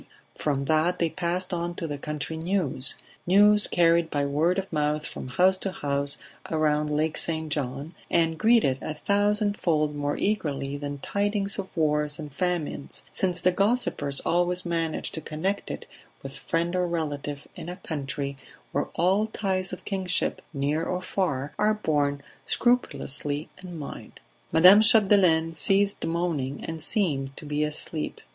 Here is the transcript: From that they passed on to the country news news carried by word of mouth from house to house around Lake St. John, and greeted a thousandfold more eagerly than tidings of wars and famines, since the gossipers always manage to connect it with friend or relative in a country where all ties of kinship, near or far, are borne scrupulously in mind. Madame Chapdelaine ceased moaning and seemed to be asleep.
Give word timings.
From 0.35 0.65
that 0.65 0.97
they 0.97 1.11
passed 1.11 1.53
on 1.53 1.75
to 1.75 1.85
the 1.85 1.99
country 1.99 2.35
news 2.35 2.95
news 3.27 3.67
carried 3.67 4.09
by 4.09 4.25
word 4.25 4.57
of 4.57 4.73
mouth 4.73 5.05
from 5.05 5.27
house 5.27 5.59
to 5.59 5.71
house 5.71 6.17
around 6.49 6.89
Lake 6.89 7.17
St. 7.19 7.51
John, 7.53 7.93
and 8.09 8.35
greeted 8.39 8.79
a 8.81 8.95
thousandfold 8.95 9.95
more 9.95 10.17
eagerly 10.17 10.75
than 10.75 10.97
tidings 10.97 11.59
of 11.59 11.69
wars 11.77 12.17
and 12.17 12.33
famines, 12.33 13.03
since 13.11 13.41
the 13.41 13.51
gossipers 13.51 14.21
always 14.21 14.65
manage 14.65 15.11
to 15.11 15.21
connect 15.21 15.69
it 15.69 15.85
with 16.23 16.35
friend 16.35 16.75
or 16.75 16.87
relative 16.87 17.47
in 17.55 17.69
a 17.69 17.75
country 17.75 18.35
where 18.71 18.85
all 18.95 19.27
ties 19.27 19.71
of 19.71 19.85
kinship, 19.85 20.41
near 20.51 20.83
or 20.83 21.03
far, 21.03 21.53
are 21.59 21.75
borne 21.75 22.23
scrupulously 22.47 23.49
in 23.63 23.77
mind. 23.77 24.19
Madame 24.51 24.81
Chapdelaine 24.81 25.53
ceased 25.53 26.03
moaning 26.07 26.65
and 26.65 26.81
seemed 26.81 27.37
to 27.37 27.45
be 27.45 27.63
asleep. 27.63 28.19